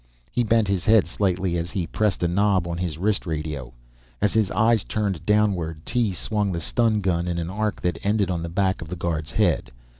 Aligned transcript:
He 0.31 0.43
bent 0.43 0.67
his 0.67 0.83
head 0.83 1.05
slightly 1.05 1.57
as 1.57 1.69
he 1.69 1.85
pressed 1.85 2.23
a 2.23 2.27
knob 2.27 2.67
on 2.67 2.79
his 2.79 2.97
wrist 2.97 3.27
radio. 3.27 3.71
As 4.19 4.33
his 4.33 4.49
eyes 4.49 4.83
turned 4.83 5.23
downward, 5.27 5.85
Tee 5.85 6.11
swung 6.11 6.51
the 6.51 6.59
stun 6.59 7.01
gun 7.01 7.27
in 7.27 7.37
an 7.37 7.51
arc 7.51 7.79
that 7.81 7.99
ended 8.01 8.31
on 8.31 8.41
the 8.41 8.49
back 8.49 8.81
of 8.81 8.87
the 8.89 8.95
guard's 8.95 9.31
head. 9.33 9.71